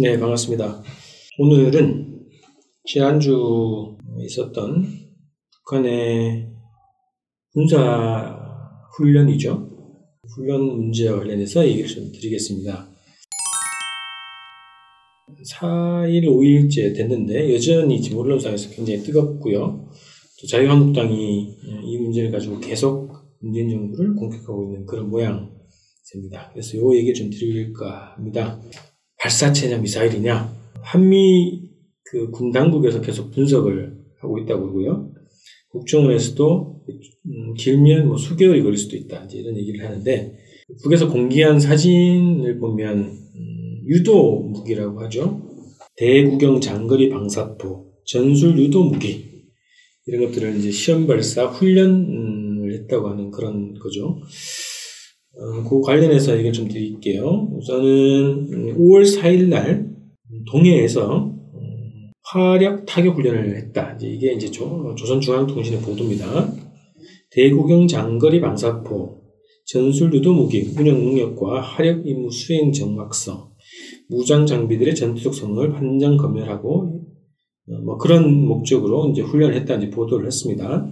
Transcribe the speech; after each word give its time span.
네, 0.00 0.16
반갑습니다. 0.16 0.80
오늘은 1.40 2.20
지난주 2.84 3.96
있었던 4.20 4.86
북한의 5.66 6.52
군사 7.52 8.38
훈련이죠. 8.96 9.68
훈련 10.36 10.62
문제와 10.62 11.18
관련해서 11.18 11.66
얘기를 11.66 11.88
좀 11.88 12.12
드리겠습니다. 12.12 12.88
4일, 15.50 16.26
5일째 16.26 16.94
됐는데 16.94 17.52
여전히 17.52 18.00
지금 18.00 18.18
언론상에서 18.18 18.70
굉장히 18.70 19.00
뜨겁고요. 19.00 19.90
또 20.40 20.46
자유한국당이 20.46 21.56
이 21.82 21.98
문제를 21.98 22.30
가지고 22.30 22.60
계속 22.60 23.10
문재인 23.40 23.68
정부를 23.68 24.14
공격하고 24.14 24.62
있는 24.62 24.86
그런 24.86 25.10
모양입니다. 25.10 26.50
그래서 26.52 26.76
이 26.76 26.98
얘기를 26.98 27.14
좀 27.14 27.30
드릴까 27.30 28.14
합니다. 28.14 28.62
발사체냐 29.20 29.78
미사일이냐 29.78 30.52
한미 30.82 31.68
그 32.10 32.30
군 32.30 32.50
당국에서 32.52 33.00
계속 33.00 33.30
분석을 33.32 33.98
하고 34.20 34.38
있다고 34.38 34.62
그러고요. 34.62 35.10
국정원에서도 35.70 36.80
음, 37.26 37.54
길면 37.54 38.08
뭐 38.08 38.16
수개월이 38.16 38.62
걸릴 38.62 38.78
수도 38.78 38.96
있다 38.96 39.24
이제 39.24 39.38
이런 39.38 39.56
얘기를 39.58 39.84
하는데 39.84 40.34
북에서 40.82 41.10
공개한 41.10 41.60
사진을 41.60 42.58
보면 42.58 42.98
음, 42.98 43.80
유도 43.86 44.40
무기라고 44.40 45.00
하죠. 45.02 45.42
대구경 45.96 46.60
장거리 46.60 47.10
방사포, 47.10 47.92
전술 48.06 48.58
유도 48.58 48.84
무기 48.84 49.24
이런 50.06 50.24
것들을 50.24 50.56
이제 50.56 50.70
시험 50.70 51.06
발사 51.06 51.44
훈련을 51.46 52.72
했다고 52.72 53.10
하는 53.10 53.30
그런 53.30 53.74
거죠. 53.74 54.18
어, 55.38 55.62
그 55.62 55.80
관련해서 55.80 56.32
얘기를 56.32 56.52
좀 56.52 56.66
드릴게요. 56.66 57.48
우선은 57.52 58.76
5월 58.76 59.02
4일 59.04 59.48
날 59.48 59.88
동해에서 60.50 61.26
음, 61.26 62.10
화력 62.24 62.84
타격 62.86 63.16
훈련을 63.16 63.56
했다. 63.56 63.96
이게 64.02 64.32
이제 64.32 64.50
조, 64.50 64.94
조선중앙통신의 64.96 65.80
보도입니다. 65.80 66.52
대구경 67.30 67.86
장거리 67.86 68.40
방사포, 68.40 69.20
전술 69.66 70.12
유도 70.12 70.34
무기 70.34 70.72
운영 70.76 70.98
능력과 70.98 71.60
화력 71.60 72.04
임무 72.04 72.30
수행 72.32 72.72
정확성, 72.72 73.50
무장 74.08 74.44
장비들의 74.44 74.94
전투적 74.96 75.34
성능을 75.34 75.72
판정 75.72 76.16
검열하고 76.16 77.04
어, 77.70 77.78
뭐 77.84 77.96
그런 77.96 78.44
목적으로 78.44 79.08
이제 79.10 79.22
훈련을 79.22 79.54
했다 79.54 79.76
이제 79.76 79.88
보도를 79.88 80.26
했습니다. 80.26 80.90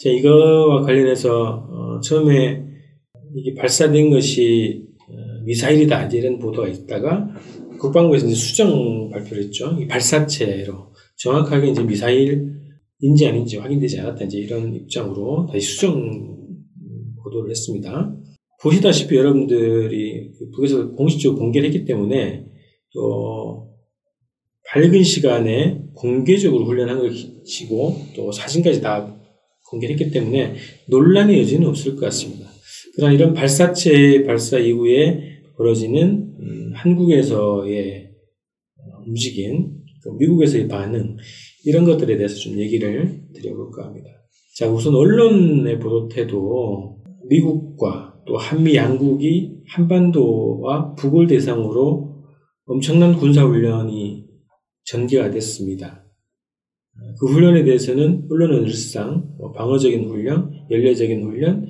자, 0.00 0.10
이거와 0.10 0.82
관련해서 0.82 1.66
어, 1.68 2.00
처음에 2.00 2.67
이게 3.34 3.54
발사된 3.54 4.10
것이 4.10 4.86
어, 5.08 5.42
미사일이다 5.44 6.06
이런 6.06 6.38
보도가 6.38 6.68
있다가 6.68 7.28
국방부에서 7.78 8.26
이제 8.26 8.34
수정 8.34 9.10
발표를 9.10 9.44
했죠. 9.44 9.76
이 9.80 9.86
발사체로 9.86 10.92
정확하게 11.16 11.70
이제 11.70 11.82
미사일인지 11.82 13.26
아닌지 13.26 13.56
확인되지 13.56 14.00
않았다 14.00 14.24
이제 14.24 14.38
이런 14.38 14.74
입장으로 14.74 15.46
다시 15.50 15.66
수정 15.66 16.36
보도를 17.22 17.50
했습니다. 17.50 18.14
보시다시피 18.60 19.16
여러분들이 19.16 20.32
그 20.32 20.50
북에서 20.50 20.90
공식적으로 20.92 21.38
공개를 21.38 21.68
했기 21.68 21.84
때문에 21.84 22.46
또 22.92 23.68
밝은 24.70 25.02
시간에 25.02 25.82
공개적으로 25.94 26.66
훈련한 26.66 26.98
것이고 26.98 28.06
또 28.16 28.32
사진까지 28.32 28.80
다 28.82 29.14
공개를 29.70 29.98
했기 29.98 30.10
때문에 30.10 30.56
논란의 30.88 31.40
여지는 31.40 31.68
없을 31.68 31.94
것 31.94 32.02
같습니다. 32.06 32.47
그러나 32.98 33.14
이런 33.14 33.32
발사체 33.32 34.24
발사 34.24 34.58
이후에 34.58 35.38
벌어지는 35.56 36.34
음, 36.40 36.72
한국에서의 36.74 38.10
움직임, 39.06 39.70
그 40.02 40.08
미국에서의 40.18 40.66
반응 40.66 41.16
이런 41.64 41.84
것들에 41.84 42.16
대해서 42.16 42.34
좀 42.34 42.58
얘기를 42.58 43.22
드려볼까 43.32 43.84
합니다. 43.84 44.08
자, 44.56 44.68
우선 44.68 44.96
언론의 44.96 45.78
보도 45.78 46.08
태도 46.08 46.98
미국과 47.28 48.16
또 48.26 48.36
한미 48.36 48.74
양국이 48.74 49.58
한반도와 49.68 50.96
북을 50.96 51.28
대상으로 51.28 52.24
엄청난 52.66 53.16
군사훈련이 53.16 54.24
전개가 54.86 55.30
됐습니다. 55.30 56.04
그 57.20 57.26
훈련에 57.26 57.62
대해서는 57.62 58.26
언론은 58.28 58.64
늘상 58.64 59.36
뭐 59.38 59.52
방어적인 59.52 60.08
훈련, 60.08 60.50
연례적인 60.68 61.22
훈련, 61.22 61.68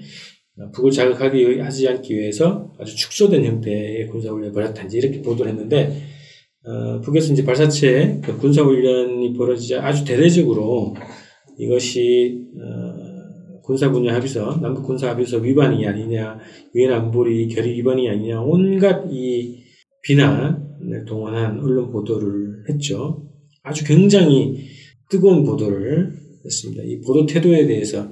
북을 0.72 0.90
자극하기 0.90 1.60
하지 1.60 1.88
않기 1.88 2.14
위해서 2.14 2.72
아주 2.78 2.96
축소된 2.96 3.44
형태의 3.44 4.08
군사훈련을 4.08 4.52
벌였다. 4.52 4.84
이 4.84 4.88
이렇게 4.92 5.22
보도를 5.22 5.52
했는데, 5.52 6.02
어, 6.64 7.00
북에서 7.00 7.32
이제 7.32 7.44
발사체 7.44 8.20
그 8.22 8.36
군사훈련이 8.38 9.32
벌어지자 9.34 9.84
아주 9.84 10.04
대대적으로 10.04 10.94
이것이, 11.58 12.44
어, 12.56 13.60
군사 13.62 13.90
분야 13.90 14.14
합의서, 14.14 14.58
남북 14.60 14.84
군사 14.84 15.10
합의서 15.10 15.38
위반이 15.38 15.86
아니냐, 15.86 16.38
유엔 16.74 16.92
안보리 16.92 17.48
결의 17.48 17.74
위반이 17.74 18.08
아니냐, 18.08 18.40
온갖 18.40 19.06
이 19.10 19.62
비난을 20.02 21.04
동원한 21.06 21.60
언론 21.60 21.90
보도를 21.90 22.64
했죠. 22.68 23.28
아주 23.62 23.84
굉장히 23.84 24.66
뜨거운 25.10 25.44
보도를 25.44 26.12
했습니다. 26.44 26.82
이 26.84 27.00
보도 27.00 27.26
태도에 27.26 27.66
대해서 27.66 28.08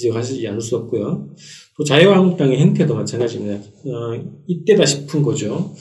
지적하지 0.00 0.46
않을 0.48 0.60
수 0.60 0.76
없고요. 0.76 1.28
또 1.76 1.84
자유한국당의 1.84 2.58
행태도 2.58 2.94
마찬가지입니다. 2.94 3.54
어, 3.56 4.42
이때다 4.46 4.84
싶은 4.86 5.22
거죠. 5.22 5.72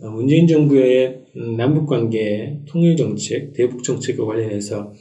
어, 0.00 0.10
문재인 0.10 0.46
정부의 0.46 1.24
음, 1.36 1.56
남북관계 1.56 2.62
통일정책, 2.68 3.52
대북정책과 3.52 4.24
관련해서 4.24 4.92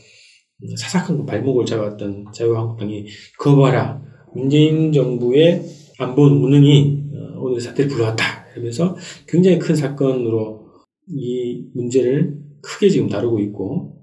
음, 0.63 0.75
사사건 0.75 1.25
발목을 1.25 1.66
잡았던 1.66 2.27
자유한국당이 2.33 3.06
거 3.39 3.56
봐라. 3.56 4.01
문재인 4.33 4.91
정부의 4.91 5.63
안보 6.00 6.27
무능이 6.27 7.03
어, 7.13 7.39
오늘 7.41 7.61
사태를 7.61 7.89
불러왔다. 7.89 8.47
이러면서 8.53 8.95
굉장히 9.27 9.59
큰 9.59 9.75
사건으로 9.75 10.67
이 11.09 11.63
문제를 11.73 12.38
크게 12.61 12.89
지금 12.89 13.07
다루고 13.07 13.39
있고 13.39 13.97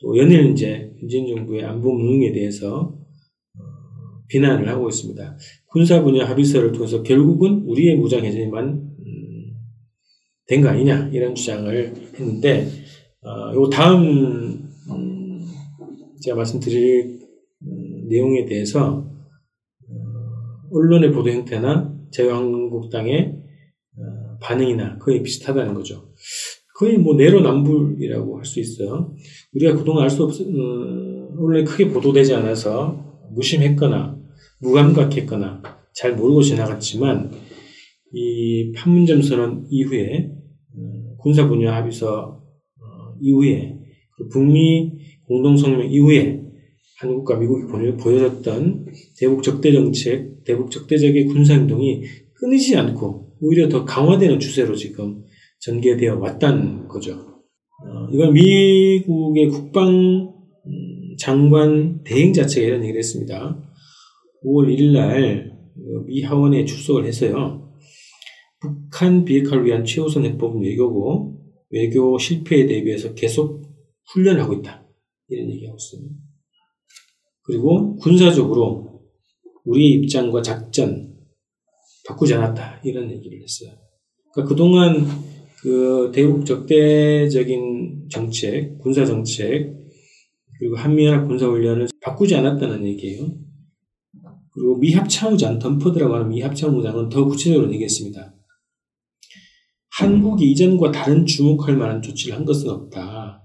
또 0.00 0.16
연일 0.16 0.50
이제 0.50 0.90
문재인 0.98 1.26
정부의 1.26 1.64
안보 1.64 1.92
무능에 1.92 2.32
대해서 2.32 2.99
비난을 4.30 4.68
하고 4.68 4.88
있습니다. 4.88 5.36
군사 5.66 6.02
분야 6.02 6.28
합의서를 6.28 6.72
통해서 6.72 7.02
결국은 7.02 7.64
우리의 7.66 7.96
무장 7.96 8.24
해제만 8.24 8.68
음, 8.68 9.52
된거 10.46 10.68
아니냐 10.68 11.10
이런 11.12 11.34
주장을 11.34 11.94
했는데 12.18 12.68
어, 13.22 13.54
요 13.54 13.68
다음 13.68 14.70
음, 14.90 15.40
제가 16.22 16.36
말씀드릴 16.36 17.20
음, 17.62 18.08
내용에 18.08 18.46
대해서 18.46 19.04
어, 19.88 19.94
언론의 20.72 21.12
보도 21.12 21.30
형태나 21.30 21.94
자유한국당의 22.12 23.36
어, 23.98 24.36
반응이나 24.40 24.98
거의 24.98 25.22
비슷하다는 25.22 25.74
거죠. 25.74 26.08
거의 26.76 26.96
뭐 26.96 27.14
내로남불이라고 27.14 28.38
할 28.38 28.44
수 28.44 28.58
있어요. 28.60 29.14
우리가 29.54 29.76
그동안 29.76 30.04
알 30.04 30.10
수 30.10 30.24
없, 30.24 30.30
어, 30.30 31.36
언론에 31.38 31.64
크게 31.64 31.88
보도되지 31.88 32.34
않아서 32.34 33.04
무심했거나 33.32 34.19
무감각했거나 34.60 35.62
잘 35.94 36.14
모르고 36.14 36.42
지나갔지만 36.42 37.32
이 38.12 38.72
판문점 38.72 39.22
선언 39.22 39.66
이후에 39.70 40.30
어, 40.76 41.16
군사 41.18 41.46
분야 41.48 41.74
합의서 41.76 42.42
어, 42.80 43.14
이후에 43.20 43.78
북미 44.30 44.92
공동성명 45.26 45.90
이후에 45.90 46.42
한국과 46.98 47.38
미국이 47.38 47.66
보여줬던 47.96 48.86
대북 49.18 49.42
적대 49.42 49.72
정책, 49.72 50.44
대북 50.44 50.70
적대적인 50.70 51.28
군사 51.28 51.54
행동이 51.54 52.02
끊이지 52.34 52.76
않고 52.76 53.36
오히려 53.40 53.68
더 53.68 53.84
강화되는 53.84 54.38
추세로 54.38 54.74
지금 54.74 55.22
전개되어 55.60 56.18
왔다는 56.18 56.88
거죠. 56.88 57.12
어, 57.12 58.08
이건 58.12 58.34
미국의 58.34 59.48
국방 59.48 59.88
음, 60.66 61.16
장관 61.18 62.02
대행 62.04 62.32
자체가 62.32 62.66
이런 62.66 62.82
얘기를 62.82 62.98
했습니다. 62.98 63.58
5월 64.44 64.74
1일 64.74 64.92
날미 64.92 66.22
그 66.22 66.26
하원에 66.26 66.64
출석을 66.64 67.06
해서요. 67.06 67.72
북한 68.60 69.24
비핵화를 69.24 69.64
위한 69.64 69.84
최우선 69.84 70.24
해법은 70.24 70.62
외교고 70.62 71.40
외교 71.70 72.18
실패에 72.18 72.66
대비해서 72.66 73.14
계속 73.14 73.62
훈련을 74.12 74.42
하고 74.42 74.54
있다. 74.54 74.86
이런 75.28 75.50
얘기하고 75.50 75.76
있어요. 75.76 76.10
그리고 77.42 77.96
군사적으로 77.96 79.02
우리의 79.64 79.92
입장과 79.92 80.42
작전 80.42 81.14
바꾸지 82.06 82.34
않았다. 82.34 82.80
이런 82.84 83.10
얘기를 83.10 83.40
했어요. 83.42 83.78
그러니까 84.32 84.48
그동안 84.48 85.06
그 85.62 86.10
대북 86.14 86.46
적대적인 86.46 88.08
정책, 88.10 88.78
군사 88.78 89.04
정책, 89.04 89.74
그리고 90.58 90.76
한미연합 90.76 91.28
군사훈련을 91.28 91.88
바꾸지 92.02 92.34
않았다는 92.34 92.86
얘기예요. 92.86 93.28
그리고 94.52 94.76
미합참의장, 94.78 95.58
덤퍼드라고 95.58 96.14
하는 96.14 96.28
미합참의장은 96.28 97.08
더 97.08 97.24
구체적으로 97.24 97.72
얘기했습니다. 97.72 98.34
한국이 99.98 100.50
이전과 100.50 100.92
다른 100.92 101.26
주목할 101.26 101.76
만한 101.76 102.02
조치를 102.02 102.36
한 102.36 102.44
것은 102.44 102.68
없다. 102.70 103.42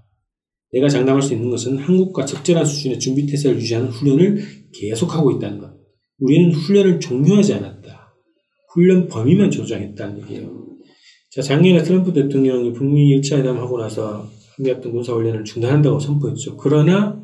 내가 0.72 0.90
장담할 0.90 1.22
수 1.22 1.34
있는 1.34 1.50
것은 1.50 1.78
한국과 1.78 2.26
적절한 2.26 2.66
수준의 2.66 3.00
준비 3.00 3.26
태세를 3.26 3.58
유지하는 3.58 3.90
훈련을 3.90 4.42
계속하고 4.74 5.32
있다는 5.32 5.60
것. 5.60 5.74
우리는 6.20 6.52
훈련을 6.52 7.00
종료하지 7.00 7.54
않았다. 7.56 8.14
훈련 8.74 9.08
범위만 9.08 9.52
조정했다는 9.52 10.22
얘기예요. 10.24 10.66
자, 11.32 11.42
작년에 11.42 11.84
트럼프 11.84 12.14
대통령이 12.14 12.74
북미 12.74 13.18
1차 13.18 13.38
회담하고 13.38 13.78
나서 13.78 14.30
한미합동 14.56 14.94
군사훈련을 14.94 15.44
중단한다고 15.44 16.00
선포했죠. 16.00 16.58
그러나 16.58 17.22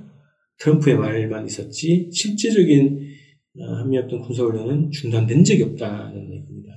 트럼프의 0.60 0.98
말만 0.98 1.46
있었지 1.46 2.10
실제적인 2.12 3.00
어, 3.00 3.11
한미합동 3.60 4.22
군사훈련은 4.22 4.92
중단된 4.92 5.44
적이 5.44 5.64
없다는 5.64 6.32
얘기입니다. 6.34 6.72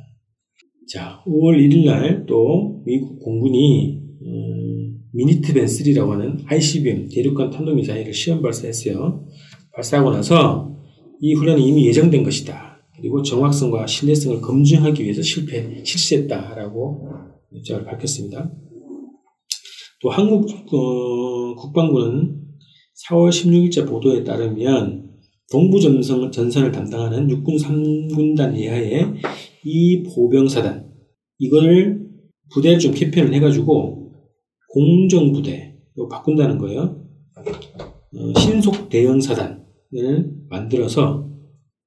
자, 0.88 1.22
5월 1.26 1.56
1일 1.56 1.84
날 1.86 2.26
또 2.26 2.82
미국 2.84 3.20
공군이 3.20 4.02
음, 4.22 4.98
미니트벤 5.12 5.66
3라고 5.66 6.10
하는 6.10 6.40
ICBM 6.46 7.08
대륙간 7.08 7.50
탄도미사일을 7.50 8.12
시험 8.12 8.42
발사했어요. 8.42 9.26
발사하고 9.72 10.10
나서 10.10 10.76
이 11.20 11.34
훈련이 11.34 11.66
이미 11.66 11.86
예정된 11.86 12.22
것이다. 12.24 12.82
그리고 12.96 13.22
정확성과 13.22 13.86
신뢰성을 13.86 14.40
검증하기 14.40 15.02
위해서 15.02 15.22
실패, 15.22 15.82
실시했다라고 15.84 17.08
입장을 17.52 17.84
밝혔습니다. 17.84 18.50
또 20.02 20.10
한국 20.10 20.48
어, 20.72 21.54
국방부는 21.54 22.40
4월 23.08 23.30
16일자 23.30 23.88
보도에 23.88 24.24
따르면 24.24 25.13
동부 25.50 25.80
전선, 25.80 26.32
전선을 26.32 26.72
담당하는 26.72 27.28
육군 27.30 27.56
3군단 27.56 28.56
예하의 28.58 29.14
이 29.64 30.02
보병사단 30.02 30.90
이걸 31.38 32.04
부대를 32.52 32.78
좀 32.78 32.92
개편을 32.92 33.34
해가지고 33.34 34.12
공정부대로 34.70 36.08
바꾼다는 36.10 36.58
거예요. 36.58 37.00
어, 37.36 38.38
신속 38.38 38.88
대응사단을 38.88 40.32
만들어서 40.48 41.30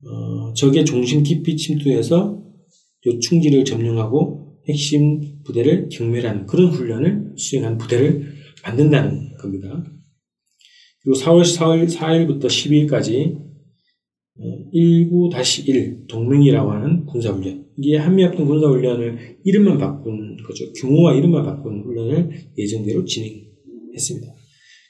어, 0.05 0.53
적의 0.53 0.85
중심 0.85 1.23
깊이 1.23 1.55
침투해서 1.55 2.41
요충지를 3.05 3.65
점령하고 3.65 4.57
핵심 4.67 5.41
부대를 5.43 5.89
경멸하는 5.89 6.45
그런 6.45 6.67
훈련을 6.67 7.33
수행한 7.37 7.77
부대를 7.77 8.33
만든다는 8.63 9.37
겁니다. 9.37 9.83
그리고 11.07 11.21
4월 11.21 11.43
4일, 11.43 11.87
4일부터 11.87 12.47
12일까지 12.47 13.39
19-1 14.75 16.05
동맹이라고 16.09 16.69
하는 16.69 17.05
군사훈련. 17.05 17.65
이게 17.77 17.95
한미합동 17.95 18.45
군사훈련을 18.45 19.37
이름만 19.45 19.77
바꾼 19.77 20.35
거죠. 20.45 20.65
규모와 20.73 21.13
이름만 21.13 21.45
바꾼 21.45 21.81
훈련을 21.83 22.29
예정대로 22.57 23.05
진행했습니다. 23.05 24.27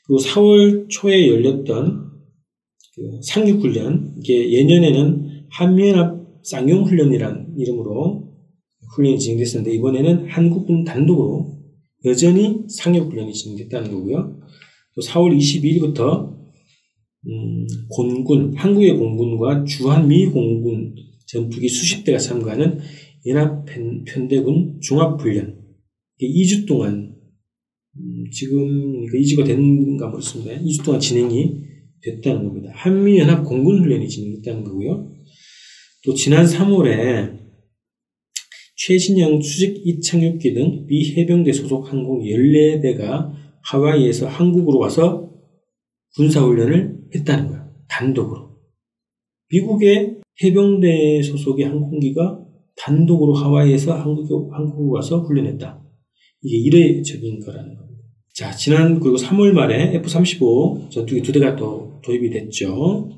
그리고 0.08 0.20
4월 0.20 0.90
초에 0.90 1.28
열렸던 1.28 2.08
그 2.96 3.20
상륙훈련, 3.22 4.16
이게 4.18 4.54
예년에는 4.54 5.46
한미연합 5.52 6.18
쌍용훈련이란 6.42 7.58
이름으로 7.60 8.34
훈련이 8.96 9.20
진행됐었는데 9.20 9.76
이번에는 9.76 10.30
한국군 10.30 10.84
단독으로 10.84 11.60
여전히 12.06 12.64
상륙훈련이 12.70 13.32
진행됐다는 13.34 13.92
거고요. 13.92 14.48
또 14.98 15.02
4월 15.02 15.38
22일부터 15.38 16.36
음, 17.28 17.68
공군, 17.88 18.56
한국의 18.56 18.98
공군과 18.98 19.64
주한미 19.64 20.26
공군 20.28 20.96
전투기 21.28 21.70
수십 21.70 22.04
대가 22.04 22.18
참가하는 22.18 22.80
연합편대군 23.28 24.80
종합훈련. 24.82 25.56
2주 26.20 26.66
동안, 26.68 27.16
음, 27.96 28.26
지금 28.32 29.06
2주가 29.06 29.46
됐는가 29.46 30.08
모르겠습니다. 30.08 30.60
2주 30.64 30.84
동안 30.84 31.00
진행이 31.00 31.52
됐다는 32.02 32.44
겁니다. 32.46 32.72
한미연합 32.74 33.46
공군훈련이 33.46 34.08
진행됐다는 34.10 34.64
거고요. 34.64 35.12
또 36.06 36.14
지난 36.16 36.46
3월에 36.46 37.38
최신형 38.78 39.42
수직 39.42 39.86
이착륙기 39.86 40.54
등 40.54 40.86
미 40.88 41.14
해병대 41.18 41.52
소속 41.52 41.92
항공 41.92 42.24
14대가 42.24 43.34
하와이에서 43.70 44.28
한국으로 44.28 44.80
와서 44.80 45.32
군사훈련을 46.16 47.10
했다는 47.16 47.48
거야. 47.48 47.70
단독으로. 47.88 48.58
미국의 49.52 50.18
해병대 50.44 51.22
소속의 51.22 51.66
항공기가 51.66 52.44
단독으로 52.78 53.34
하와이에서 53.34 53.94
한국, 53.94 54.54
한국 54.54 54.92
와서 54.92 55.20
훈련했다. 55.22 55.84
이게 56.44 56.58
이례적인 56.58 57.40
거라는 57.40 57.76
겁니다. 57.76 58.04
자, 58.34 58.52
지난 58.52 59.00
그리고 59.00 59.18
3월 59.18 59.52
말에 59.52 59.96
F-35 59.96 60.92
전투기 60.92 61.22
두 61.22 61.32
대가 61.32 61.56
또 61.56 62.00
도입이 62.04 62.30
됐죠. 62.30 63.10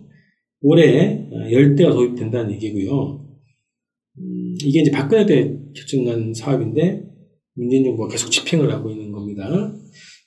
올해 0.62 1.28
10대가 1.30 1.92
도입된다는 1.92 2.54
얘기고요. 2.54 3.26
음, 4.20 4.56
이게 4.64 4.82
이제 4.82 4.92
박근혜 4.92 5.26
때 5.26 5.58
결정난 5.76 6.34
사업인데 6.34 7.04
문재인 7.54 7.84
정부가 7.84 8.10
계속 8.10 8.30
집행을 8.30 8.72
하고 8.72 8.90
있는 8.90 9.12
겁니다. 9.12 9.74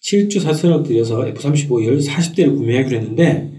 7조 0.02 0.42
4천억 0.42 0.84
들여서 0.84 1.26
F-35 1.28 1.84
40대를 1.98 2.56
구매하기로 2.56 2.96
했는데 2.96 3.52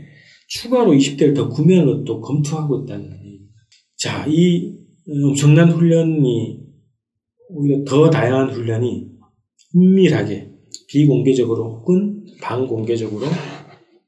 추가로 0.47 0.91
20대를 0.91 1.35
더 1.35 1.49
구매하는 1.49 2.03
것도 2.03 2.21
검토하고 2.21 2.83
있다는 2.83 3.05
얘기입니다. 3.05 3.55
자, 3.97 4.25
이 4.27 4.75
엄청난 5.25 5.71
훈련이 5.71 6.59
오히려 7.49 7.83
더 7.85 8.09
다양한 8.09 8.51
훈련이 8.51 9.07
은밀하게 9.75 10.51
비공개적으로 10.89 11.77
혹은 11.77 12.25
반공개적으로 12.41 13.25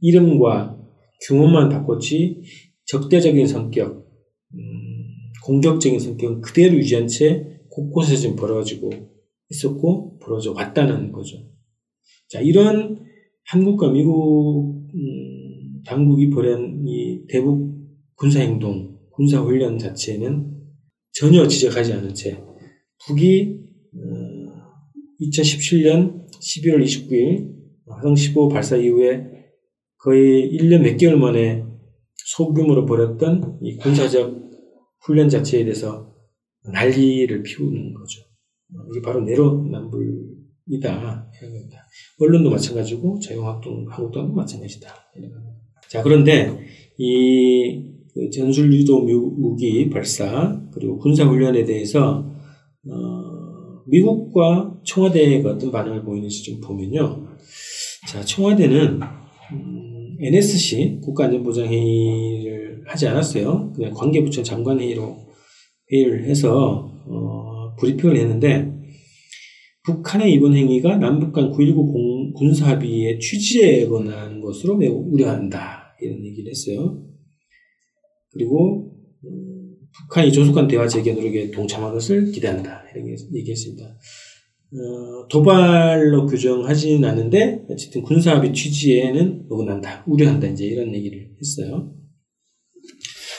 이름과 0.01 0.77
규모만 1.27 1.69
바꿨지 1.69 2.41
적대적인 2.85 3.47
성격, 3.47 4.05
음, 4.53 4.59
공격적인 5.43 5.99
성격은 5.99 6.41
그대로 6.41 6.75
유지한 6.75 7.07
채 7.07 7.59
곳곳에서 7.69 8.21
지금 8.21 8.35
벌어지고 8.35 8.89
있었고 9.49 10.19
벌어져 10.19 10.51
왔다는 10.51 11.11
거죠. 11.11 11.37
자, 12.27 12.39
이런 12.41 13.05
한국과 13.45 13.91
미국 13.91 14.87
음, 14.93 15.81
당국이 15.85 16.29
벌인 16.29 16.83
이 16.87 17.25
대북 17.27 17.75
군사행동, 18.15 18.97
군사훈련 19.11 19.77
자체는 19.77 20.51
전혀 21.11 21.47
지적하지 21.47 21.93
않은 21.93 22.13
채 22.13 22.43
북이 23.05 23.59
어, 23.93 24.55
2017년 25.21 26.27
11월 26.31 26.83
29일 26.83 27.55
화성 27.87 28.15
15 28.15 28.49
발사 28.49 28.75
이후에 28.75 29.25
거의 29.97 30.49
1년 30.51 30.81
몇 30.81 30.97
개월 30.97 31.17
만에 31.17 31.63
소규모로 32.15 32.85
벌였던 32.85 33.59
이 33.61 33.77
군사적 33.77 34.45
훈련 35.01 35.29
자체에 35.29 35.63
대해서 35.63 36.13
난리를 36.63 37.43
피우는 37.43 37.93
거죠. 37.93 38.21
이게 38.91 39.01
바로 39.01 39.21
내로남불 39.21 40.35
이다. 40.67 41.24
이런 41.41 41.53
겁니다. 41.53 41.77
언론도 42.19 42.49
마찬가지고 42.49 43.19
자유한국당, 43.19 43.85
한국당도 43.89 44.33
마찬가지다. 44.33 44.89
자, 45.89 46.01
그런데 46.03 46.51
이그 46.97 48.29
전술 48.33 48.73
유도 48.73 49.01
무기 49.01 49.89
발사 49.89 50.61
그리고 50.71 50.97
군사 50.97 51.25
훈련에 51.25 51.65
대해서 51.65 52.25
어, 52.87 53.81
미국과 53.87 54.79
청와대가 54.83 55.51
어떤 55.51 55.71
반응을 55.71 56.03
보이는지 56.03 56.43
좀 56.43 56.61
보면요. 56.61 57.27
자, 58.07 58.23
청와대는 58.23 58.99
음, 59.51 60.17
NSC 60.19 60.99
국가안전보장회의를 61.03 62.83
하지 62.85 63.07
않았어요. 63.07 63.73
그냥 63.75 63.91
관계부처 63.93 64.43
장관회의로 64.43 65.25
회의를 65.91 66.25
해서 66.25 66.91
어, 67.07 67.75
브리핑을 67.77 68.17
했는데 68.17 68.74
북한의 69.85 70.33
이번 70.33 70.55
행위가 70.55 70.97
남북 70.97 71.31
간 71.31 71.51
9.19 71.51 72.33
군사합의의 72.33 73.19
취지에 73.19 73.87
관한 73.87 74.41
것으로 74.41 74.77
매우 74.77 74.93
우려한다. 75.11 75.95
이런 76.01 76.25
얘기를 76.25 76.49
했어요. 76.49 77.01
그리고 78.31 78.91
음, 79.23 79.75
북한이 79.97 80.31
조속한 80.31 80.67
대화 80.67 80.87
재개 80.87 81.13
노력에 81.13 81.51
동참한 81.51 81.93
것을 81.93 82.31
기대한다. 82.31 82.83
이렇게 82.93 83.15
얘기했습니다. 83.33 83.85
어, 83.85 85.27
도발로 85.29 86.25
규정하지는 86.25 87.07
않는데 87.07 87.65
어쨌든 87.69 88.01
군사합의 88.01 88.53
취지에는 88.53 89.45
어긋난다. 89.49 90.03
우려한다. 90.07 90.47
이제 90.47 90.65
이런 90.65 90.93
얘기를 90.93 91.29
했어요. 91.39 91.93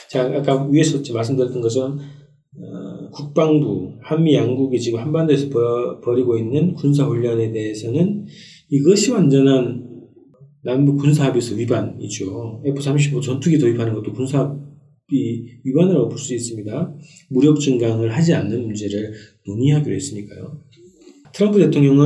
자, 0.09 0.23
아까 0.23 0.65
위에서 0.67 1.01
말씀드렸던 1.13 1.61
것은 1.61 1.97
어, 2.59 3.09
국방부, 3.11 3.93
한미 4.01 4.35
양국이 4.35 4.79
지금 4.79 4.99
한반도에서 4.99 5.49
벌이고 6.01 6.37
있는 6.37 6.73
군사 6.73 7.05
훈련에 7.05 7.51
대해서는 7.51 8.25
이것이 8.69 9.11
완전한 9.11 9.85
남북 10.63 10.97
군사합의서 10.97 11.55
위반이죠. 11.55 12.63
F-35 12.65 13.21
전투기 13.21 13.59
도입하는 13.59 13.93
것도 13.93 14.11
군사합의 14.11 14.59
위반이라고 15.63 16.09
볼 16.09 16.17
수 16.17 16.33
있습니다. 16.33 16.95
무력 17.29 17.59
증강을 17.59 18.11
하지 18.11 18.33
않는 18.33 18.65
문제를 18.65 19.13
논의하기로 19.45 19.95
했으니까요. 19.95 20.61
트럼프 21.33 21.59
대통령은 21.59 22.05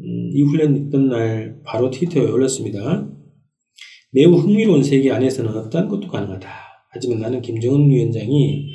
음, 0.00 0.30
이 0.34 0.42
훈련 0.42 0.76
있던 0.76 1.08
날 1.08 1.60
바로 1.64 1.90
트위터에 1.90 2.28
올렸습니다. 2.28 3.08
매우 4.10 4.34
흥미로운 4.34 4.82
세계 4.82 5.12
안에서는 5.12 5.50
어떤 5.52 5.88
것도 5.88 6.08
가능하다. 6.08 6.48
하지만 6.90 7.20
나는 7.20 7.40
김정은 7.40 7.88
위원장이 7.88 8.66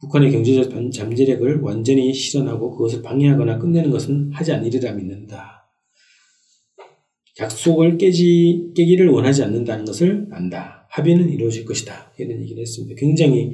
북한의 0.00 0.32
경제적 0.32 0.92
잠재력을 0.92 1.60
완전히 1.60 2.12
실현하고 2.12 2.70
그것을 2.70 3.02
방해하거나 3.02 3.58
끝내는 3.58 3.90
것은 3.90 4.30
하지 4.32 4.52
않으리라 4.52 4.92
믿는다. 4.92 5.68
약속을 7.38 7.98
깨지, 7.98 8.70
깨기를 8.74 9.08
원하지 9.08 9.42
않는다는 9.44 9.84
것을 9.84 10.26
안다. 10.30 10.86
합의는 10.90 11.30
이루어질 11.30 11.64
것이다. 11.64 12.12
이런 12.18 12.40
얘기를 12.42 12.60
했습니다. 12.60 12.94
굉장히 12.98 13.52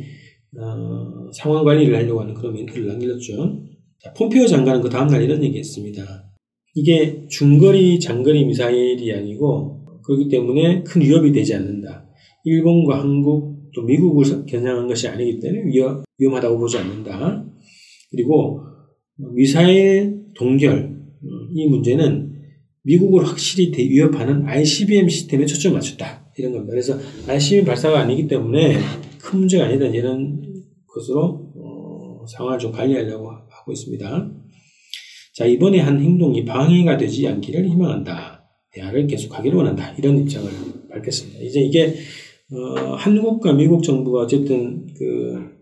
어, 0.58 1.30
상황 1.32 1.64
관리를 1.64 1.94
하려고 1.96 2.20
하는 2.20 2.32
그런 2.34 2.54
멘트를 2.54 2.86
남겼죠. 2.86 3.62
자, 3.98 4.12
폼페오 4.14 4.46
장관은 4.46 4.80
그 4.80 4.88
다음날 4.88 5.22
이런 5.22 5.42
얘기했습니다. 5.42 6.32
이게 6.74 7.26
중거리, 7.28 8.00
장거리 8.00 8.44
미사일이 8.44 9.12
아니고 9.12 10.00
그렇기 10.02 10.28
때문에 10.28 10.82
큰 10.82 11.02
위협이 11.02 11.32
되지 11.32 11.54
않는다. 11.54 12.06
일본과 12.44 13.00
한국 13.00 13.55
또 13.76 13.82
미국을 13.82 14.46
겨냥한 14.46 14.88
것이 14.88 15.06
아니기 15.06 15.38
때문에 15.38 15.66
위험, 15.66 16.02
위험하다고 16.18 16.58
보지 16.58 16.78
않는다. 16.78 17.44
그리고 18.10 18.62
미사일 19.34 20.22
동결 20.34 20.96
이 21.54 21.68
문제는 21.68 22.32
미국을 22.82 23.26
확실히 23.26 23.70
위협하는 23.76 24.46
ICBM 24.46 25.08
시스템에 25.08 25.44
초점 25.44 25.72
을 25.72 25.74
맞췄다. 25.74 26.26
이런 26.38 26.52
겁니다. 26.52 26.70
그래서 26.70 26.98
ICBM 27.28 27.66
발사가 27.66 28.00
아니기 28.00 28.26
때문에 28.26 28.78
큰 29.18 29.40
문제가 29.40 29.66
아니다. 29.66 29.84
이런 29.86 30.42
것으로 30.86 31.52
어, 31.56 32.24
상황을 32.26 32.58
좀 32.58 32.72
관리하려고 32.72 33.30
하고 33.30 33.72
있습니다. 33.72 34.30
자 35.34 35.44
이번에 35.44 35.80
한 35.80 36.00
행동이 36.00 36.46
방해가 36.46 36.96
되지 36.96 37.28
않기를 37.28 37.68
희망한다. 37.68 38.42
대화를 38.72 39.06
계속하기를 39.06 39.56
원한다. 39.56 39.92
이런 39.98 40.18
입장을 40.18 40.50
밝혔습니다. 40.90 41.40
이제 41.40 41.60
이게 41.60 41.94
어, 42.52 42.94
한국과 42.94 43.54
미국 43.54 43.82
정부가 43.82 44.22
어쨌든 44.22 44.86
그 44.96 45.56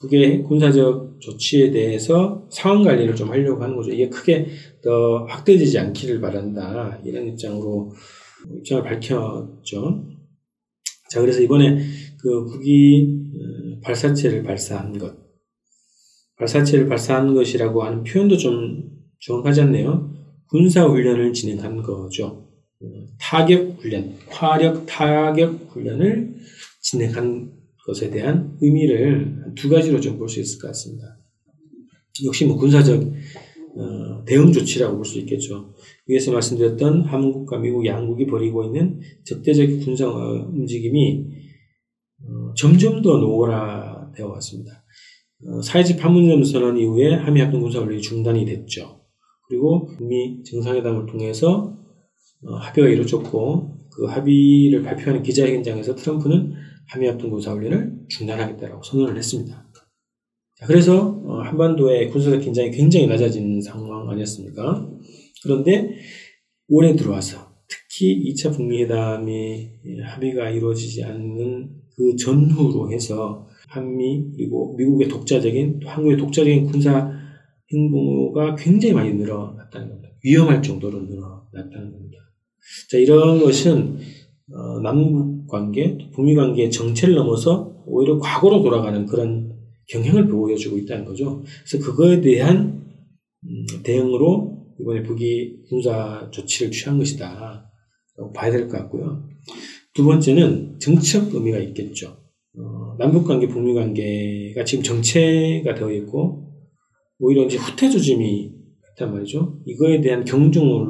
북의 0.00 0.42
군사적 0.44 1.20
조치에 1.20 1.70
대해서 1.70 2.48
상황 2.50 2.82
관리를 2.82 3.14
좀 3.14 3.30
하려고 3.30 3.62
하는 3.62 3.76
거죠. 3.76 3.92
이게 3.92 4.08
크게 4.08 4.48
더 4.82 5.24
확대되지 5.26 5.78
않기를 5.78 6.20
바란다. 6.20 6.98
이런 7.04 7.28
입장으로 7.28 7.92
입장을 8.58 8.82
밝혔죠. 8.82 10.08
자, 11.10 11.20
그래서 11.20 11.40
이번에 11.42 11.78
그 12.20 12.44
북이 12.46 13.20
어, 13.34 13.80
발사체를 13.82 14.42
발사한 14.42 14.98
것, 14.98 15.14
발사체를 16.38 16.88
발사한 16.88 17.34
것이라고 17.34 17.82
하는 17.84 18.02
표현도 18.02 18.38
좀 18.38 18.90
정확하지 19.20 19.60
않네요. 19.62 20.10
군사훈련을 20.50 21.32
진행한 21.32 21.82
거죠. 21.82 22.41
타격 23.20 23.78
훈련, 23.80 24.14
화력 24.28 24.86
타격 24.86 25.68
훈련을 25.70 26.34
진행한 26.80 27.52
것에 27.86 28.10
대한 28.10 28.56
의미를 28.60 29.52
두 29.54 29.68
가지로 29.68 30.00
좀 30.00 30.18
볼 30.18 30.28
수 30.28 30.40
있을 30.40 30.58
것 30.60 30.68
같습니다. 30.68 31.18
역시 32.24 32.44
뭐 32.46 32.56
군사적 32.56 33.02
어, 33.74 34.24
대응 34.26 34.52
조치라고 34.52 34.96
볼 34.96 35.04
수 35.04 35.18
있겠죠. 35.20 35.72
위에서 36.06 36.32
말씀드렸던 36.32 37.02
한국과 37.02 37.58
미국 37.58 37.86
양국이 37.86 38.26
벌이고 38.26 38.64
있는 38.64 39.00
적대적 39.24 39.84
군사 39.84 40.06
움직임이 40.08 41.24
어, 42.24 42.54
점점 42.56 43.02
더 43.02 43.16
노골화되어 43.18 44.28
왔습니다. 44.28 44.84
어, 45.46 45.62
사회적 45.62 45.98
판문점 45.98 46.44
선언 46.44 46.76
이후에 46.76 47.14
한미 47.14 47.40
합동 47.40 47.62
군사 47.62 47.80
훈련이 47.80 48.00
중단이 48.02 48.44
됐죠. 48.44 49.00
그리고 49.48 49.86
북미 49.86 50.42
정상회담을 50.44 51.06
통해서 51.06 51.76
어, 52.44 52.54
합의가 52.56 52.88
이루어졌고 52.88 53.82
그 53.90 54.06
합의를 54.06 54.82
발표하는 54.82 55.22
기자회견장에서 55.22 55.94
트럼프는 55.94 56.54
한미 56.88 57.06
합동 57.06 57.30
군사 57.30 57.52
훈련을 57.52 58.06
중단하겠다라고 58.08 58.82
선언을 58.82 59.16
했습니다. 59.16 59.66
그래서 60.66 61.20
어, 61.24 61.40
한반도의 61.42 62.10
군사적 62.10 62.40
긴장이 62.40 62.70
굉장히 62.70 63.06
낮아진 63.06 63.60
상황 63.60 64.08
아니었습니까? 64.08 64.88
그런데 65.42 65.96
올해 66.68 66.94
들어와서 66.94 67.52
특히 67.68 68.32
2차 68.32 68.54
북미 68.54 68.82
회담이 68.82 69.70
합의가 70.04 70.50
이루어지지 70.50 71.04
않는 71.04 71.70
그 71.96 72.16
전후로 72.16 72.92
해서 72.92 73.48
한미 73.68 74.32
그리고 74.36 74.74
미국의 74.76 75.08
독자적인 75.08 75.80
또 75.80 75.88
한국의 75.88 76.16
독자적인 76.18 76.66
군사 76.66 77.10
행보가 77.72 78.56
굉장히 78.56 78.94
많이 78.94 79.14
늘어났다는 79.14 79.88
겁니다. 79.88 80.10
위험할 80.24 80.62
정도로 80.62 81.00
늘어났다는 81.02 81.92
겁니다. 81.92 82.01
자, 82.90 82.98
이런 82.98 83.40
것은 83.40 83.98
어, 84.52 84.80
남북 84.80 85.46
관계, 85.48 85.98
북미 86.12 86.34
관계의 86.34 86.70
정체를 86.70 87.14
넘어서 87.14 87.82
오히려 87.86 88.18
과거로 88.18 88.62
돌아가는 88.62 89.06
그런 89.06 89.52
경향을 89.88 90.28
보여주고 90.28 90.78
있다는 90.78 91.04
거죠. 91.04 91.42
그래서 91.66 91.84
그거에 91.84 92.20
대한 92.20 92.82
음, 93.44 93.66
대응으로 93.82 94.66
이번에 94.80 95.02
북이 95.02 95.64
군사 95.68 96.28
조치를 96.30 96.72
취한 96.72 96.98
것이다. 96.98 97.68
봐야 98.34 98.50
될 98.50 98.68
것 98.68 98.78
같고요. 98.78 99.26
두 99.94 100.04
번째는 100.04 100.78
정치적 100.80 101.34
의미가 101.34 101.58
있겠죠. 101.58 102.16
어, 102.58 102.96
남북 102.98 103.26
관계, 103.26 103.48
북미 103.48 103.74
관계가 103.74 104.64
지금 104.64 104.84
정체가 104.84 105.74
되어 105.74 105.90
있고, 105.92 106.50
오히려 107.18 107.44
이제 107.44 107.56
후퇴 107.56 107.88
조짐이 107.90 108.52
있단 108.92 109.12
말이죠. 109.12 109.60
이거에 109.66 110.00
대한 110.00 110.24
경중을 110.24 110.86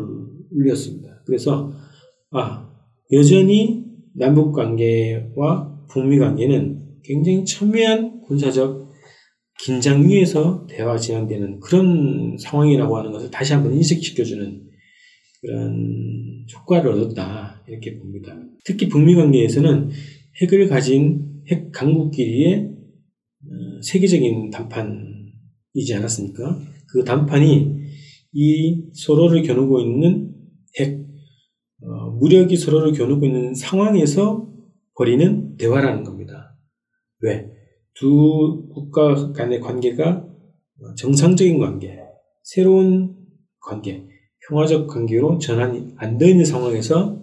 울렸습니다. 0.51 1.02
그래서 1.25 1.73
아 2.31 2.69
여전히 3.13 3.85
남북 4.15 4.53
관계와 4.53 5.87
북미 5.89 6.19
관계는 6.19 7.01
굉장히 7.03 7.45
첨예한 7.45 8.23
군사적 8.23 8.93
긴장 9.65 10.09
위에서 10.09 10.67
대화가 10.69 10.99
진행되는 10.99 11.61
그런 11.61 12.37
상황이라고 12.39 12.97
하는 12.97 13.13
것을 13.13 13.31
다시 13.31 13.53
한번 13.53 13.75
인식시켜주는 13.75 14.63
그런 15.41 16.47
효과를 16.55 16.93
얻었다 16.93 17.63
이렇게 17.69 17.97
봅니다. 17.99 18.35
특히 18.65 18.89
북미 18.89 19.15
관계에서는 19.15 19.91
핵을 20.41 20.69
가진 20.69 21.43
핵 21.49 21.71
강국끼리의 21.73 22.71
어, 23.45 23.83
세계적인 23.83 24.51
담판이지 24.51 25.95
않았습니까? 25.95 26.61
그 26.89 27.05
담판이 27.05 27.83
이 28.33 28.83
서로를 28.95 29.43
겨누고 29.43 29.81
있는 29.81 30.33
핵, 30.79 30.95
어, 30.95 31.12
무력이 32.23 32.57
서로를 32.57 32.93
겨누고 32.93 33.27
있는 33.27 33.53
상황에서 33.53 34.49
벌이는 34.95 35.57
대화라는 35.57 36.05
겁니다. 36.05 36.57
왜? 37.19 37.51
두 37.95 38.69
국가 38.73 39.33
간의 39.33 39.59
관계가 39.61 40.29
정상적인 40.97 41.59
관계, 41.59 41.99
새로운 42.45 43.17
관계, 43.61 44.07
평화적 44.49 44.87
관계로 44.87 45.39
전환이 45.39 45.95
안 45.97 46.17
되어 46.17 46.29
있는 46.29 46.45
상황에서 46.45 47.21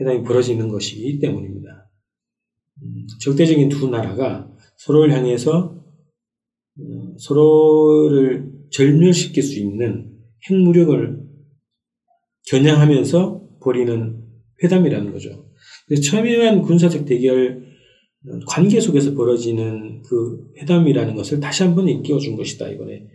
회담이 0.00 0.22
벌어지는 0.22 0.68
것이기 0.68 1.18
때문입니다. 1.18 1.90
음, 2.82 3.06
적대적인 3.22 3.70
두 3.70 3.88
나라가 3.88 4.48
서로를 4.76 5.12
향해서 5.14 5.82
음, 6.78 7.16
서로를 7.18 8.52
절멸시킬 8.70 9.42
수 9.42 9.58
있는 9.58 10.16
핵무력을 10.48 11.26
겨냥하면서 12.48 13.45
벌이는 13.66 14.22
회담이라는 14.62 15.12
거죠. 15.12 15.50
첨예한 16.08 16.62
군사적 16.62 17.04
대결 17.04 17.66
관계 18.46 18.80
속에서 18.80 19.14
벌어지는 19.14 20.02
그 20.02 20.52
회담이라는 20.58 21.14
것을 21.14 21.40
다시 21.40 21.64
한번 21.64 21.88
일깨워준 21.88 22.36
것이다, 22.36 22.68
이번에. 22.70 23.06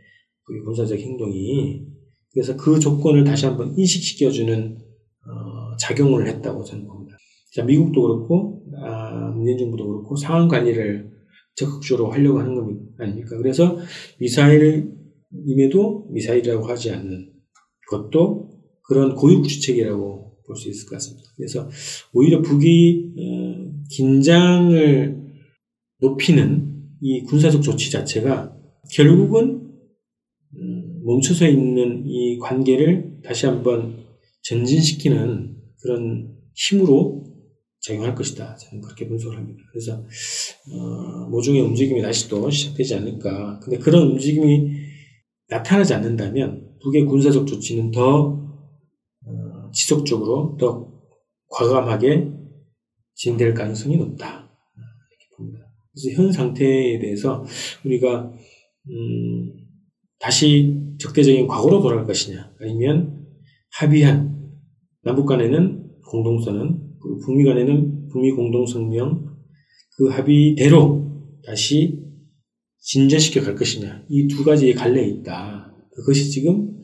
그 0.43 0.63
군사적 0.65 0.99
행동이. 0.99 1.85
그래서 2.33 2.55
그 2.55 2.79
조건을 2.79 3.23
다시 3.23 3.45
한번 3.45 3.73
인식시켜주는, 3.77 4.77
어, 4.77 5.77
작용을 5.77 6.27
했다고 6.27 6.63
저는 6.63 6.85
봅니다. 6.85 7.17
자, 7.53 7.63
미국도 7.63 8.01
그렇고, 8.01 8.63
아, 8.77 9.31
문재인 9.35 9.57
정부도 9.57 9.87
그렇고, 9.87 10.15
상황 10.15 10.47
관리를 10.47 11.11
적극적으로 11.55 12.09
하려고 12.11 12.39
하는 12.39 12.55
것 12.55 12.65
아닙니까? 12.99 13.37
그래서 13.37 13.77
미사일임에도 14.19 16.07
미사일이라고 16.11 16.65
하지 16.65 16.91
않는 16.91 17.33
것도 17.89 18.49
그런 18.87 19.15
고육 19.15 19.47
주책이라고 19.47 20.30
볼 20.45 20.55
수 20.55 20.69
있을 20.69 20.85
것 20.87 20.95
같습니다. 20.95 21.29
그래서 21.35 21.69
오히려 22.13 22.41
북이 22.41 23.13
어, 23.17 23.71
긴장을 23.89 25.21
높이는 25.99 26.71
이 27.01 27.21
군사적 27.23 27.61
조치 27.61 27.91
자체가 27.91 28.55
결국은 28.91 29.71
음, 30.57 31.01
멈춰서 31.05 31.47
있는 31.47 32.03
이 32.05 32.37
관계를 32.39 33.21
다시 33.23 33.45
한번 33.45 33.97
전진시키는 34.43 35.55
그런 35.81 36.35
힘으로 36.53 37.23
작용할 37.81 38.13
것이다. 38.13 38.55
저는 38.57 38.81
그렇게 38.81 39.07
분석을 39.07 39.37
합니다. 39.37 39.59
그래서 39.71 40.03
어, 40.71 41.29
모종의 41.29 41.61
움직임이 41.61 42.01
다시 42.01 42.29
또 42.29 42.49
시작되지 42.49 42.95
않을까. 42.95 43.59
근데 43.59 43.79
그런 43.79 44.11
움직임이 44.11 44.71
나타나지 45.49 45.93
않는다면 45.93 46.77
북의 46.83 47.05
군사적 47.05 47.47
조치는 47.47 47.91
더 47.91 48.27
어, 48.27 48.40
지속적으로 49.71 50.57
더 50.59 50.91
과감하게 51.49 52.31
진행될 53.15 53.53
가능성이 53.53 53.97
높다. 53.97 54.27
이렇게 54.27 55.25
봅니다. 55.37 55.59
그래서 55.93 56.21
현 56.21 56.31
상태에 56.31 56.99
대해서 56.99 57.43
우리가 57.85 58.31
음, 58.89 59.53
다시 60.19 60.77
적대적인 60.99 61.47
과거로 61.47 61.81
돌아갈 61.81 62.05
것이냐 62.05 62.53
아니면 62.59 63.25
합의한 63.73 64.51
남북 65.03 65.25
간에는 65.25 65.89
공동선언, 66.09 66.97
북미 67.25 67.43
간에는 67.43 68.07
북미 68.09 68.31
공동성명 68.31 69.31
그 69.97 70.07
합의대로 70.09 71.01
다시 71.45 71.99
진전시켜 72.79 73.41
갈 73.41 73.55
것이냐 73.55 74.05
이 74.09 74.27
두 74.27 74.43
가지의 74.43 74.73
갈래에 74.73 75.07
있다. 75.07 75.73
그것이 75.95 76.29
지금 76.29 76.81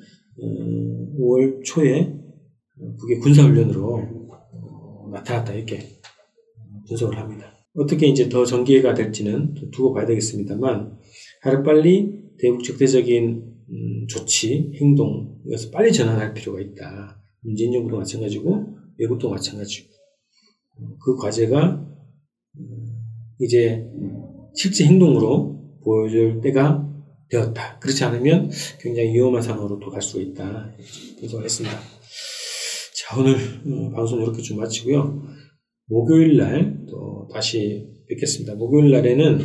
5월 1.20 1.63
초에 1.63 2.13
북의 3.00 3.19
군사훈련으로 3.19 4.29
어, 4.51 5.10
나타났다 5.12 5.53
이렇게 5.53 5.79
분석을 6.88 7.17
합니다. 7.17 7.53
어떻게 7.75 8.07
이제 8.07 8.27
더 8.29 8.46
전개가 8.46 8.93
될지는 8.93 9.53
두고 9.72 9.93
봐야 9.93 10.05
되겠습니다만 10.05 10.98
하루빨리 11.41 12.24
대북 12.39 12.63
적대적인 12.63 13.55
음, 13.69 14.07
조치, 14.07 14.72
행동 14.75 15.39
이것을 15.46 15.72
빨리 15.72 15.91
전환할 15.91 16.34
필요가 16.34 16.62
있다. 16.62 17.22
문재인 17.41 17.72
정부도 17.72 17.98
마찬가지고 17.98 18.77
외국도 18.98 19.29
마찬가지고 19.29 19.89
어, 20.77 20.98
그 21.03 21.15
과제가 21.17 21.86
음, 22.60 22.88
이제 23.39 23.86
실제 24.55 24.86
행동으로 24.86 25.79
보여줄 25.84 26.41
때가 26.41 26.86
되었다. 27.29 27.77
그렇지 27.79 28.03
않으면 28.03 28.50
굉장히 28.79 29.13
위험한 29.13 29.41
상황으로 29.41 29.79
또 29.79 29.89
갈 29.91 30.01
수가 30.01 30.22
있다. 30.24 30.72
분석을 31.19 31.46
했습니다. 31.46 31.77
자, 32.98 33.20
오늘 33.20 33.36
어, 33.36 33.92
방송 33.92 34.24
이렇게 34.24 34.42
좀 34.42 34.58
마치고요. 34.58 35.22
목요일 35.86 36.36
날 36.38 36.88
또 36.89 37.27
다시 37.32 37.88
뵙겠습니다. 38.10 38.56
목요일 38.56 38.89
날에는 38.92 39.39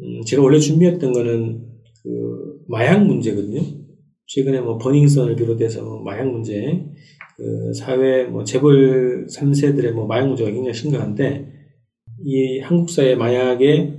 음, 0.00 0.20
제가 0.26 0.42
원래 0.42 0.58
준비했던 0.58 1.14
거는 1.14 1.66
그 2.02 2.64
마약 2.68 3.06
문제거든요. 3.06 3.62
최근에 4.26 4.60
뭐 4.60 4.76
버닝썬을 4.76 5.34
비롯해서 5.36 5.82
뭐 5.82 6.02
마약 6.02 6.30
문제, 6.30 6.84
그 7.38 7.72
사회 7.72 8.24
뭐 8.24 8.44
재벌 8.44 9.26
3세들의 9.26 9.92
뭐 9.92 10.06
마약 10.06 10.26
문제가 10.26 10.50
굉장히 10.50 10.74
심각한데 10.74 11.50
이 12.22 12.58
한국 12.58 12.90
사회 12.90 13.14
마약의 13.14 13.98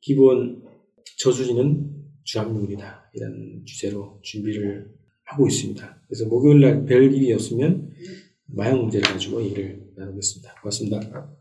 기본 0.00 0.62
저수지는 1.18 1.90
주합력이다 2.24 3.10
이런 3.12 3.62
주제로 3.66 4.18
준비를 4.22 4.97
하고 5.28 5.46
있습니다. 5.46 6.02
그래서 6.06 6.26
목요일 6.26 6.60
날 6.60 6.84
별 6.86 7.02
일이 7.12 7.32
없으면 7.32 7.90
마약 8.46 8.76
문제를 8.78 9.12
가지고 9.12 9.42
얘기를 9.42 9.82
나누겠습니다. 9.96 10.54
고맙습니다. 10.62 11.37